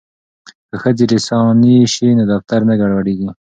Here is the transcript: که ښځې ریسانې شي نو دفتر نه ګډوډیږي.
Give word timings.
که 0.69 0.75
ښځې 0.81 1.05
ریسانې 1.11 1.75
شي 1.93 2.07
نو 2.17 2.23
دفتر 2.33 2.59
نه 2.69 2.73
ګډوډیږي. 2.79 3.29